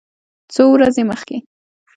څو 0.53 0.63
ورځې 0.73 1.03
مخکې 1.11 1.37